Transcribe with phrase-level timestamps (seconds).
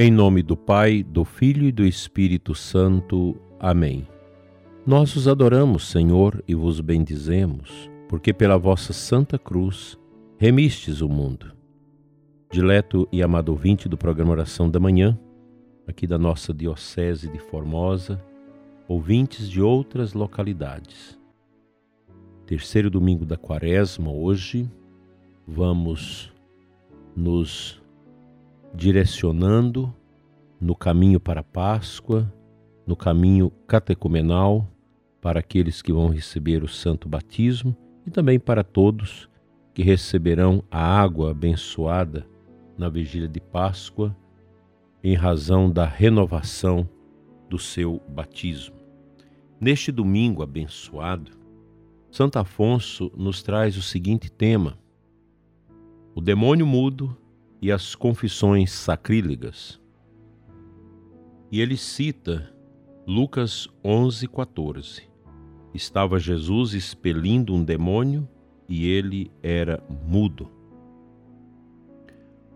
[0.00, 3.34] Em nome do Pai, do Filho e do Espírito Santo.
[3.58, 4.06] Amém.
[4.86, 9.98] Nós os adoramos, Senhor, e vos bendizemos, porque pela vossa santa cruz
[10.38, 11.52] remistes o mundo.
[12.48, 15.18] Dileto e amado ouvinte do programa Oração da Manhã,
[15.84, 18.24] aqui da nossa Diocese de Formosa,
[18.86, 21.18] ouvintes de outras localidades.
[22.46, 24.70] Terceiro domingo da quaresma, hoje,
[25.44, 26.32] vamos
[27.16, 27.82] nos
[28.74, 29.94] direcionando
[30.60, 32.32] no caminho para a Páscoa,
[32.86, 34.66] no caminho catecumenal
[35.20, 39.28] para aqueles que vão receber o santo batismo e também para todos
[39.74, 42.26] que receberão a água abençoada
[42.76, 44.16] na vigília de Páscoa
[45.02, 46.88] em razão da renovação
[47.48, 48.76] do seu batismo.
[49.60, 51.32] Neste domingo abençoado,
[52.10, 54.78] Santo Afonso nos traz o seguinte tema:
[56.14, 57.16] o demônio mudo
[57.60, 59.80] e as confissões sacrílegas.
[61.50, 62.52] E ele cita
[63.06, 65.08] Lucas 11:14.
[65.74, 68.28] Estava Jesus expelindo um demônio
[68.68, 70.50] e ele era mudo.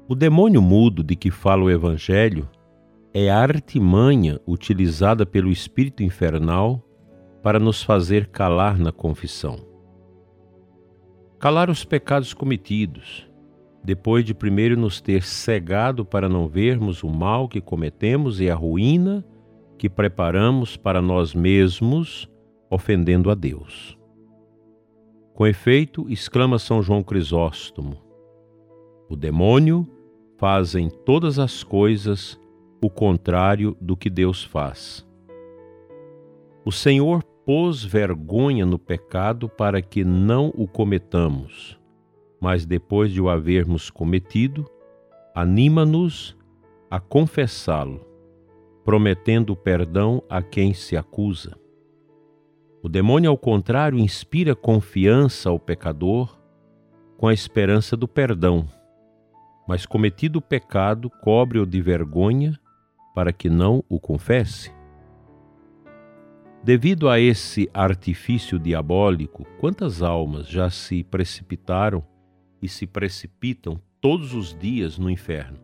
[0.08, 2.48] O demônio mudo de que fala o Evangelho
[3.14, 6.82] é a artimanha utilizada pelo espírito infernal
[7.42, 9.66] para nos fazer calar na confissão.
[11.38, 13.28] Calar os pecados cometidos,
[13.84, 18.54] depois de primeiro nos ter cegado para não vermos o mal que cometemos e a
[18.54, 19.24] ruína
[19.76, 22.30] que preparamos para nós mesmos,
[22.70, 23.98] ofendendo a Deus.
[25.34, 27.96] Com efeito, exclama São João Crisóstomo:
[29.08, 29.88] o demônio
[30.38, 32.38] faz em todas as coisas
[32.80, 35.06] o contrário do que Deus faz.
[36.64, 41.81] O Senhor pôs vergonha no pecado para que não o cometamos
[42.42, 44.68] mas depois de o havermos cometido,
[45.32, 46.36] anima-nos
[46.90, 48.04] a confessá-lo,
[48.84, 51.56] prometendo perdão a quem se acusa.
[52.82, 56.36] O demônio, ao contrário, inspira confiança ao pecador
[57.16, 58.66] com a esperança do perdão,
[59.68, 62.58] mas cometido o pecado, cobre-o de vergonha
[63.14, 64.74] para que não o confesse.
[66.64, 72.02] Devido a esse artifício diabólico, quantas almas já se precipitaram
[72.62, 75.58] e se precipitam todos os dias no inferno.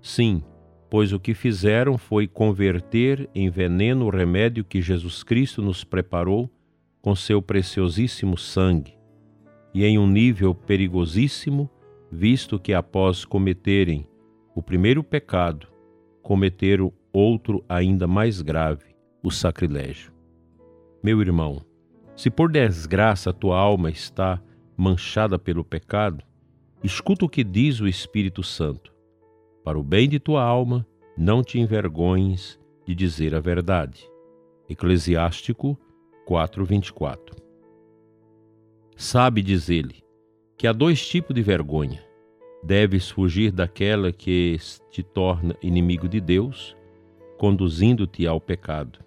[0.00, 0.42] Sim,
[0.90, 6.50] pois o que fizeram foi converter em veneno o remédio que Jesus Cristo nos preparou
[7.00, 8.96] com seu preciosíssimo sangue,
[9.74, 11.70] e em um nível perigosíssimo,
[12.10, 14.06] visto que após cometerem
[14.54, 15.66] o primeiro pecado,
[16.22, 20.12] cometeram outro ainda mais grave, o sacrilégio.
[21.02, 21.64] Meu irmão,
[22.14, 24.40] se por desgraça tua alma está
[24.82, 26.24] manchada pelo pecado,
[26.82, 28.92] escuta o que diz o Espírito Santo.
[29.62, 30.84] Para o bem de tua alma,
[31.16, 34.10] não te envergonhes de dizer a verdade.
[34.68, 35.78] Eclesiástico
[36.26, 37.36] 4:24.
[38.96, 40.02] Sabe, diz ele,
[40.56, 42.04] que há dois tipos de vergonha.
[42.60, 44.56] Deves fugir daquela que
[44.90, 46.76] te torna inimigo de Deus,
[47.38, 48.98] conduzindo-te ao pecado,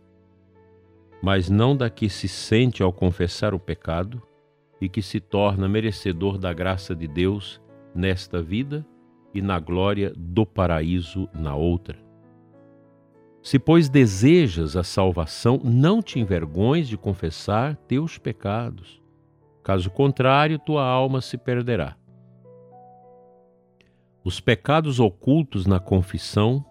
[1.22, 4.22] mas não da que se sente ao confessar o pecado
[4.80, 7.62] e que se torna merecedor da graça de Deus
[7.94, 8.86] nesta vida
[9.34, 11.98] e na glória do paraíso na outra.
[13.42, 19.02] Se, pois, desejas a salvação, não te envergonhes de confessar teus pecados.
[19.64, 21.96] Caso contrário, tua alma se perderá.
[24.24, 26.66] Os pecados ocultos na confissão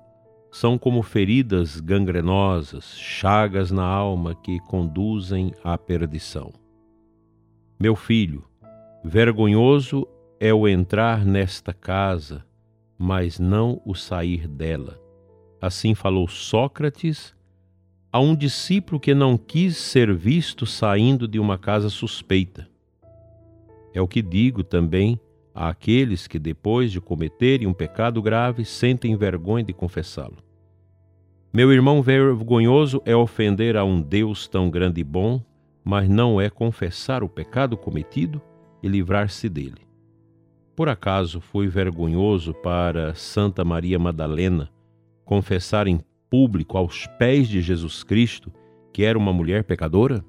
[0.51, 6.53] são como feridas gangrenosas, chagas na alma que conduzem à perdição.
[7.79, 8.45] Meu filho,
[9.03, 10.07] vergonhoso
[10.39, 12.45] é o entrar nesta casa,
[12.97, 15.01] mas não o sair dela.
[15.61, 17.35] Assim falou Sócrates
[18.13, 22.69] a um discípulo que não quis ser visto saindo de uma casa suspeita.
[23.93, 25.19] É o que digo também
[25.53, 30.37] àqueles que, depois de cometerem um pecado grave, sentem vergonha de confessá-lo.
[31.53, 35.43] Meu irmão vergonhoso é ofender a um Deus tão grande e bom
[35.85, 38.41] mas não é confessar o pecado cometido
[38.83, 39.87] e livrar-se dele.
[40.75, 44.71] Por acaso foi vergonhoso para Santa Maria Madalena
[45.25, 48.53] confessar em público aos pés de Jesus Cristo
[48.93, 50.25] que era uma mulher pecadora?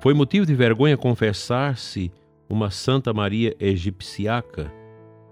[0.00, 2.10] Foi motivo de vergonha confessar-se
[2.48, 4.72] uma Santa Maria Egipciaca,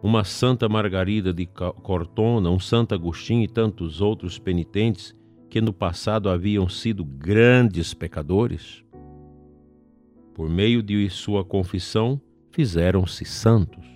[0.03, 5.17] uma Santa Margarida de Cortona, um Santo Agostinho e tantos outros penitentes
[5.55, 8.83] que no passado haviam sido grandes pecadores,
[10.35, 12.21] por meio de sua confissão,
[12.51, 13.87] fizeram-se santos.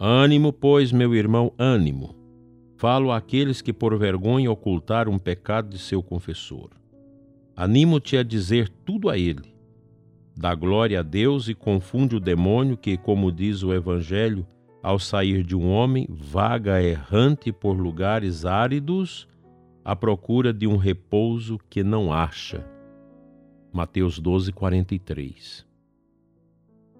[0.00, 2.16] Ânimo, pois, meu irmão, ânimo.
[2.76, 6.70] Falo àqueles que por vergonha ocultaram um pecado de seu confessor.
[7.54, 9.54] Animo-te a dizer tudo a ele.
[10.36, 14.44] Dá glória a Deus e confunde o demônio que, como diz o Evangelho,
[14.82, 19.28] ao sair de um homem, vaga errante por lugares áridos
[19.86, 22.66] à procura de um repouso que não acha.
[23.72, 25.64] Mateus 12, 43.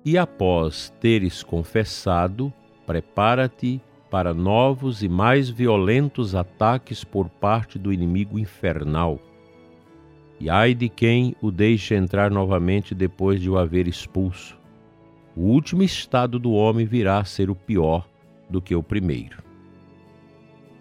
[0.05, 2.53] E após teres confessado,
[2.87, 9.19] prepara-te para novos e mais violentos ataques por parte do inimigo infernal.
[10.39, 14.57] E ai de quem o deixe entrar novamente depois de o haver expulso.
[15.35, 18.09] O último estado do homem virá a ser o pior
[18.49, 19.46] do que o primeiro.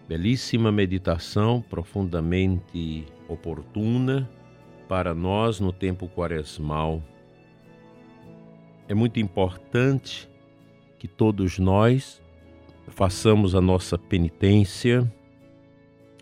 [0.08, 4.30] Belíssima meditação, profundamente oportuna
[4.88, 7.02] para nós no tempo quaresmal.
[8.88, 10.30] É muito importante
[11.00, 12.22] que todos nós
[12.88, 15.12] façamos a nossa penitência,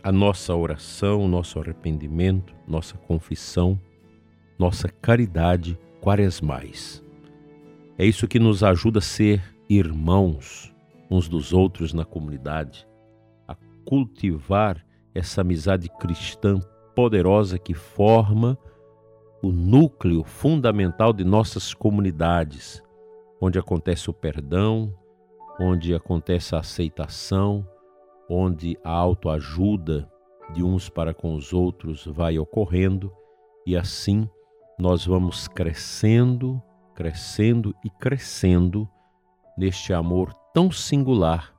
[0.01, 3.79] a nossa oração, nosso arrependimento, nossa confissão,
[4.57, 7.03] nossa caridade quaresmais.
[7.97, 10.74] É isso que nos ajuda a ser irmãos
[11.12, 12.88] uns dos outros na comunidade,
[13.85, 14.83] cultivar
[15.13, 16.59] essa amizade cristã
[16.95, 18.57] poderosa que forma
[19.41, 22.81] o núcleo fundamental de nossas comunidades,
[23.41, 24.94] onde acontece o perdão,
[25.59, 27.68] onde acontece a aceitação,
[28.30, 30.09] onde a autoajuda
[30.53, 33.12] de uns para com os outros vai ocorrendo
[33.65, 34.29] e assim
[34.79, 36.62] nós vamos crescendo,
[36.95, 38.88] crescendo e crescendo
[39.57, 41.53] neste amor tão singular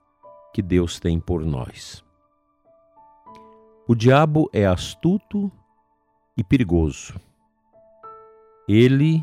[0.53, 2.05] que Deus tem por nós.
[3.87, 5.53] O diabo é astuto
[6.35, 7.21] e perigoso.
[8.67, 9.23] Ele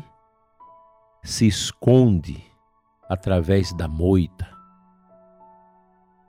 [1.20, 2.40] se esconde
[3.08, 4.48] através da moita,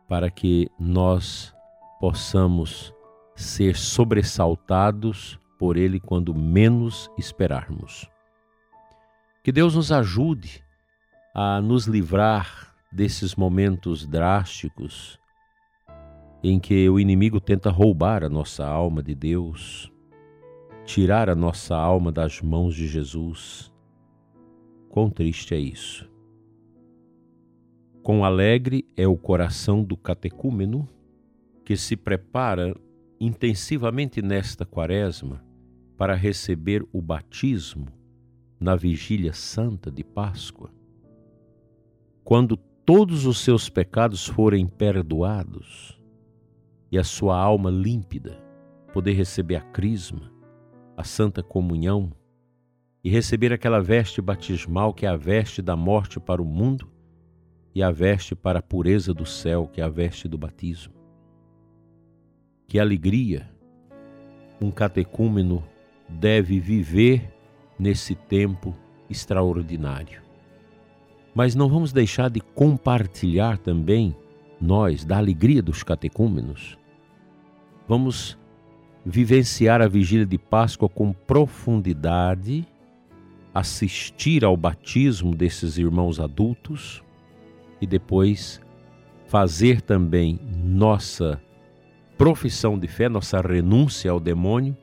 [0.09, 1.53] para que nós
[1.99, 2.91] possamos
[3.35, 8.09] ser sobressaltados por Ele quando menos esperarmos.
[9.43, 10.63] Que Deus nos ajude
[11.35, 15.19] a nos livrar desses momentos drásticos
[16.43, 19.89] em que o inimigo tenta roubar a nossa alma de Deus,
[20.85, 23.71] tirar a nossa alma das mãos de Jesus.
[24.89, 26.11] Quão triste é isso!
[28.03, 30.85] Quão alegre é o coração do catecúmeno
[31.63, 32.75] que se prepara
[33.17, 35.41] intensivamente nesta quaresma
[35.97, 37.87] para receber o batismo
[38.59, 40.69] na vigília santa de Páscoa.
[42.21, 46.02] Quando todos os seus pecados forem perdoados
[46.93, 48.37] e a sua alma límpida,
[48.93, 50.31] poder receber a crisma,
[50.95, 52.11] a santa comunhão
[53.03, 56.87] e receber aquela veste batismal que é a veste da morte para o mundo
[57.73, 60.93] e a veste para a pureza do céu, que é a veste do batismo.
[62.67, 63.49] Que alegria
[64.61, 65.63] um catecúmeno
[66.07, 67.33] deve viver
[67.79, 68.71] nesse tempo
[69.09, 70.21] extraordinário.
[71.33, 74.15] Mas não vamos deixar de compartilhar também,
[74.61, 76.77] nós, da alegria dos catecúmenos.
[77.93, 78.39] Vamos
[79.05, 82.67] vivenciar a vigília de Páscoa com profundidade,
[83.53, 87.03] assistir ao batismo desses irmãos adultos
[87.79, 88.59] e depois
[89.27, 91.39] fazer também nossa
[92.17, 94.75] profissão de fé, nossa renúncia ao demônio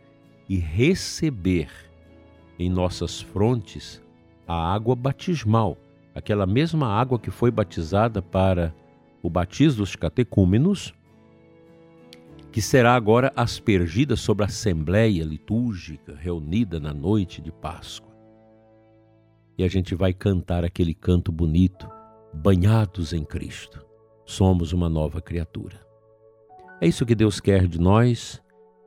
[0.48, 1.68] e receber
[2.60, 4.00] em nossas frontes
[4.46, 5.76] a água batismal,
[6.14, 8.72] aquela mesma água que foi batizada para
[9.20, 10.94] o batismo dos catecúmenos,
[12.52, 18.10] que será agora aspergida sobre a assembleia litúrgica reunida na noite de Páscoa.
[19.56, 21.88] E a gente vai cantar aquele canto bonito
[22.32, 23.84] banhados em Cristo,
[24.24, 25.80] somos uma nova criatura.
[26.80, 28.42] É isso que Deus quer de nós,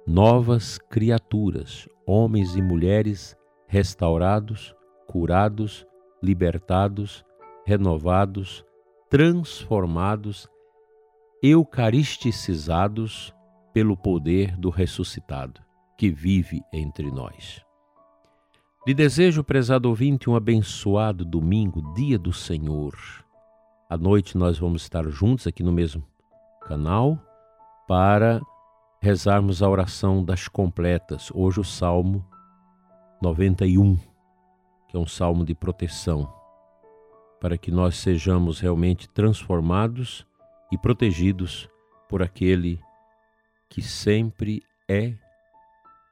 [0.05, 4.75] novas criaturas, homens e mulheres restaurados,
[5.07, 5.85] curados,
[6.21, 7.23] libertados,
[7.65, 8.65] renovados,
[9.09, 10.49] transformados,
[11.41, 13.33] eucaristicizados
[13.73, 15.61] pelo poder do ressuscitado
[15.97, 17.61] que vive entre nós.
[18.85, 22.93] Lhe desejo, prezado ouvinte, um abençoado domingo, dia do Senhor
[23.93, 26.03] à noite nós vamos estar juntos aqui no mesmo
[26.63, 27.15] canal
[27.87, 28.41] para
[28.99, 31.29] rezarmos a oração das completas.
[31.31, 32.25] Hoje o Salmo
[33.21, 33.95] 91,
[34.87, 36.27] que é um salmo de proteção,
[37.39, 40.25] para que nós sejamos realmente transformados
[40.71, 41.69] e protegidos
[42.09, 42.79] por aquele
[43.73, 45.15] que sempre é,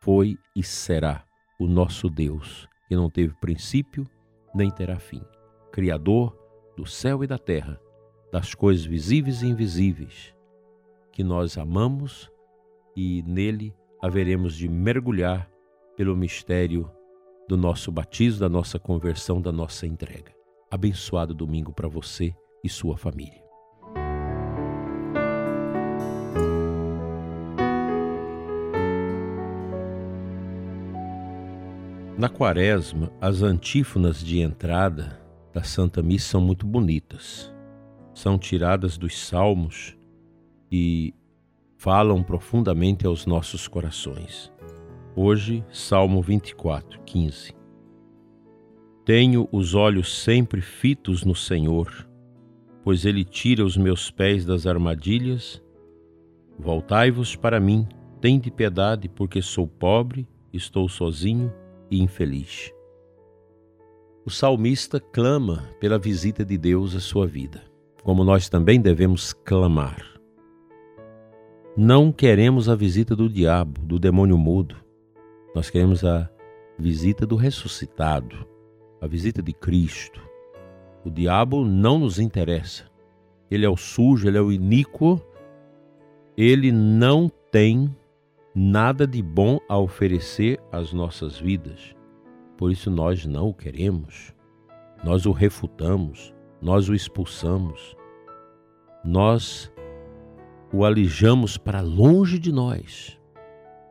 [0.02, 1.24] foi e será
[1.60, 4.10] o nosso Deus, que não teve princípio
[4.56, 5.22] nem terá fim.
[5.72, 6.36] Criador
[6.76, 7.80] do céu e da terra,
[8.32, 10.34] das coisas visíveis e invisíveis,
[11.12, 12.32] que nós amamos
[12.98, 15.48] e nele haveremos de mergulhar
[15.96, 16.92] pelo mistério
[17.48, 20.34] do nosso batismo, da nossa conversão, da nossa entrega.
[20.72, 23.41] Abençoado domingo para você e sua família.
[32.22, 35.20] Na quaresma, as antífonas de entrada
[35.52, 37.52] da Santa Missa são muito bonitas.
[38.14, 39.98] São tiradas dos salmos
[40.72, 41.16] e
[41.78, 44.54] falam profundamente aos nossos corações.
[45.16, 47.56] Hoje, Salmo 24, 15.
[49.04, 52.08] Tenho os olhos sempre fitos no Senhor,
[52.84, 55.60] pois Ele tira os meus pés das armadilhas.
[56.60, 57.88] Voltai-vos para mim,
[58.22, 61.52] tende piedade, porque sou pobre, estou sozinho
[61.92, 62.74] e infeliz.
[64.26, 67.62] O salmista clama pela visita de Deus à sua vida,
[68.02, 70.04] como nós também devemos clamar.
[71.76, 74.76] Não queremos a visita do diabo, do demônio mudo.
[75.54, 76.30] Nós queremos a
[76.78, 78.46] visita do ressuscitado,
[79.02, 80.22] a visita de Cristo.
[81.04, 82.86] O diabo não nos interessa.
[83.50, 85.20] Ele é o sujo, ele é o iníquo.
[86.38, 87.94] Ele não tem
[88.54, 91.96] nada de bom a oferecer às nossas vidas.
[92.58, 94.34] Por isso nós não o queremos.
[95.04, 97.96] Nós o refutamos, nós o expulsamos.
[99.04, 99.72] Nós
[100.72, 103.20] o alijamos para longe de nós,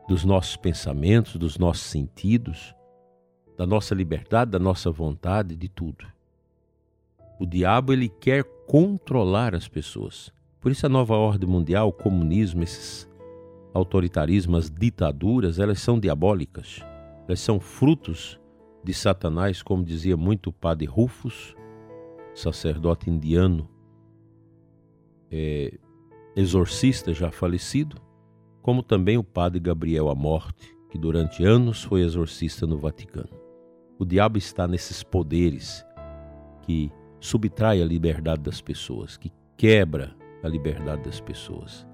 [0.07, 2.73] dos nossos pensamentos, dos nossos sentidos,
[3.57, 6.05] da nossa liberdade, da nossa vontade, de tudo.
[7.39, 10.31] O diabo ele quer controlar as pessoas.
[10.59, 13.07] Por isso a nova ordem mundial, o comunismo, esses
[13.73, 16.81] autoritarismo, as ditaduras, elas são diabólicas.
[17.27, 18.39] Elas são frutos
[18.83, 21.55] de Satanás, como dizia muito o padre Rufus,
[22.33, 23.69] sacerdote indiano,
[25.29, 25.77] é,
[26.35, 27.97] exorcista já falecido,
[28.61, 33.39] como também o padre Gabriel a Morte, que durante anos foi exorcista no Vaticano.
[33.97, 35.85] O diabo está nesses poderes
[36.63, 41.87] que subtrai a liberdade das pessoas, que quebra a liberdade das pessoas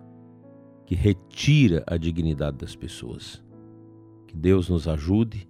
[0.88, 3.44] que retira a dignidade das pessoas.
[4.26, 5.48] Que Deus nos ajude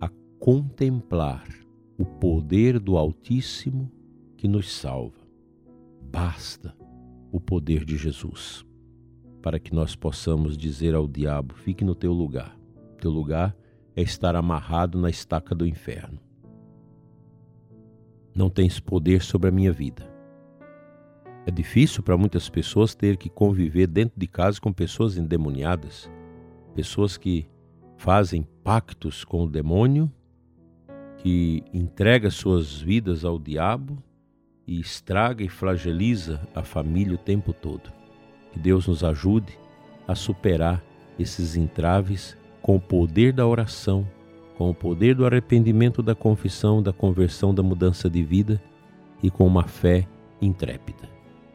[0.00, 0.08] a
[0.40, 1.46] contemplar
[1.98, 3.92] o poder do Altíssimo
[4.38, 5.20] que nos salva.
[6.10, 6.74] Basta
[7.30, 8.64] o poder de Jesus
[9.42, 12.58] para que nós possamos dizer ao diabo: fique no teu lugar.
[12.98, 13.54] Teu lugar
[13.94, 16.18] é estar amarrado na estaca do inferno.
[18.34, 20.13] Não tens poder sobre a minha vida.
[21.46, 26.10] É difícil para muitas pessoas ter que conviver dentro de casa com pessoas endemoniadas,
[26.74, 27.46] pessoas que
[27.98, 30.10] fazem pactos com o demônio,
[31.18, 34.02] que entrega suas vidas ao diabo
[34.66, 37.92] e estraga e flageliza a família o tempo todo.
[38.52, 39.58] Que Deus nos ajude
[40.08, 40.82] a superar
[41.18, 44.08] esses entraves com o poder da oração,
[44.56, 48.62] com o poder do arrependimento, da confissão, da conversão, da mudança de vida
[49.22, 50.08] e com uma fé
[50.40, 51.13] intrépida.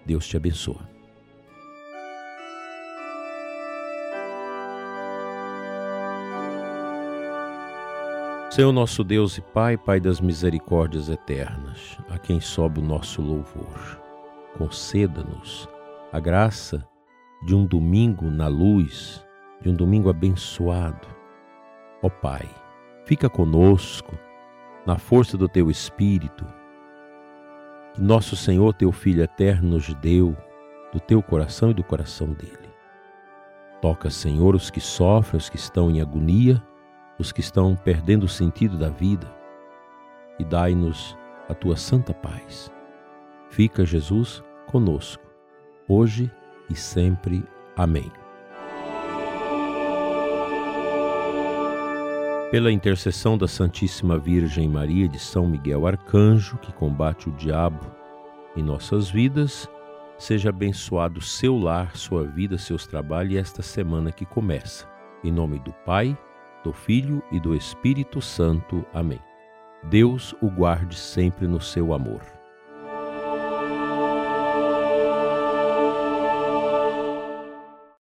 [0.10, 0.76] Deus te abençoe.
[8.50, 14.02] Senhor nosso Deus e Pai, Pai das misericórdias eternas, a quem sobe o nosso louvor,
[14.58, 15.70] conceda-nos
[16.12, 16.84] a graça
[17.46, 19.24] de um domingo na luz,
[19.62, 21.08] de um domingo abençoado.
[22.02, 22.50] Ó Pai,
[23.06, 24.18] fica conosco
[24.88, 26.59] na força do teu Espírito
[27.94, 30.36] que nosso Senhor, teu Filho eterno, nos deu
[30.92, 32.70] do teu coração e do coração dele.
[33.82, 36.62] Toca, Senhor, os que sofrem, os que estão em agonia,
[37.18, 39.28] os que estão perdendo o sentido da vida,
[40.38, 41.18] e dai-nos
[41.48, 42.72] a tua santa paz.
[43.50, 45.24] Fica, Jesus, conosco,
[45.88, 46.32] hoje
[46.70, 47.44] e sempre.
[47.76, 48.12] Amém.
[52.52, 57.80] Pela intercessão da Santíssima Virgem Maria de São Miguel Arcanjo, que combate o diabo
[58.56, 59.70] em nossas vidas,
[60.18, 64.90] seja abençoado seu lar, sua vida, seus trabalhos esta semana que começa.
[65.24, 66.18] Em nome do Pai,
[66.64, 68.84] do Filho e do Espírito Santo.
[68.96, 69.20] Amém.
[69.84, 72.39] Deus o guarde sempre no seu amor.